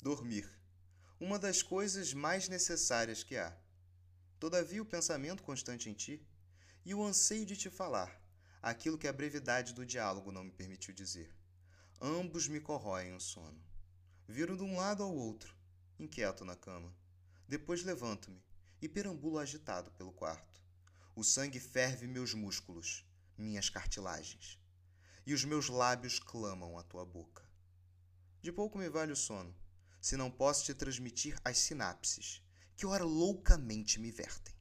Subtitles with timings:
[0.00, 0.48] Dormir.
[1.18, 3.52] Uma das coisas mais necessárias que há.
[4.38, 6.24] Todavia, o pensamento constante em ti
[6.84, 8.22] e o anseio de te falar,
[8.62, 11.34] aquilo que a brevidade do diálogo não me permitiu dizer.
[12.00, 13.60] Ambos me corroem o sono.
[14.28, 15.52] Viro de um lado ao outro,
[15.98, 16.94] inquieto na cama.
[17.48, 18.40] Depois levanto-me
[18.80, 20.62] e perambulo agitado pelo quarto.
[21.16, 23.04] O sangue ferve meus músculos,
[23.36, 24.60] minhas cartilagens,
[25.26, 27.42] e os meus lábios clamam a tua boca.
[28.40, 29.52] De pouco me vale o sono
[30.00, 32.42] se não posso te transmitir as sinapses,
[32.76, 34.54] que ora loucamente me vertem.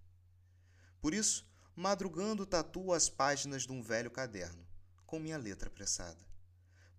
[0.99, 4.67] Por isso, madrugando tatuo as páginas de um velho caderno,
[5.05, 6.25] com minha letra apressada,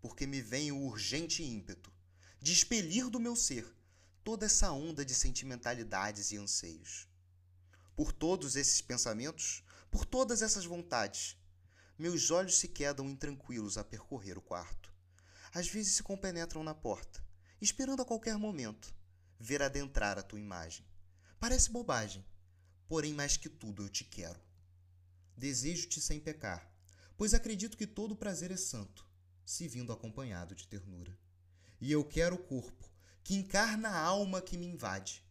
[0.00, 1.92] porque me vem o urgente ímpeto
[2.40, 3.66] de expelir do meu ser
[4.22, 7.08] toda essa onda de sentimentalidades e anseios.
[7.96, 11.36] Por todos esses pensamentos, por todas essas vontades,
[11.98, 14.94] meus olhos se quedam intranquilos a percorrer o quarto.
[15.52, 17.24] Às vezes se compenetram na porta,
[17.60, 18.94] esperando a qualquer momento
[19.38, 20.84] ver adentrar a tua imagem.
[21.38, 22.24] Parece bobagem,
[22.88, 24.41] porém mais que tudo eu te quero.
[25.36, 26.68] Desejo-te sem pecar,
[27.16, 29.06] pois acredito que todo prazer é santo,
[29.44, 31.16] se vindo acompanhado de ternura.
[31.80, 32.91] E eu quero o corpo
[33.22, 35.24] que encarna a alma que me invade.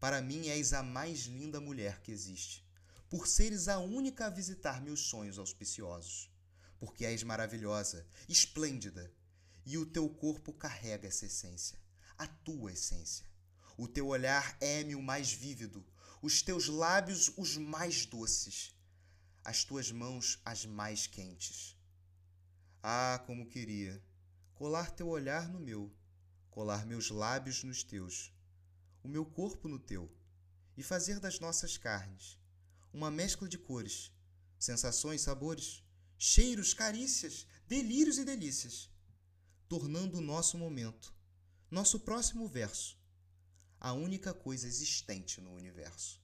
[0.00, 2.64] Para mim és a mais linda mulher que existe,
[3.08, 6.30] por seres a única a visitar meus sonhos auspiciosos,
[6.78, 9.12] porque és maravilhosa, esplêndida,
[9.66, 11.78] e o teu corpo carrega essa essência,
[12.18, 13.26] a tua essência.
[13.76, 15.84] O teu olhar é-me o mais vívido,
[16.22, 18.74] os teus lábios os mais doces,
[19.42, 21.76] as tuas mãos as mais quentes.
[22.82, 24.02] Ah, como queria
[24.54, 25.92] colar teu olhar no meu,
[26.50, 28.32] colar meus lábios nos teus,
[29.02, 30.14] o meu corpo no teu,
[30.76, 32.38] e fazer das nossas carnes
[32.92, 34.12] uma mescla de cores,
[34.56, 35.82] sensações, sabores,
[36.16, 38.93] cheiros, carícias, delírios e delícias
[39.68, 41.14] tornando o nosso momento,
[41.70, 42.98] nosso próximo verso,
[43.80, 46.23] a única coisa existente no universo.